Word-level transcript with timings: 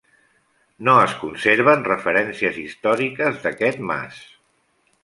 No 0.87 0.95
es 1.01 1.13
conserven 1.25 1.85
referències 1.89 2.59
històriques 2.65 3.39
d'aquest 3.47 3.89
mas. 3.93 4.25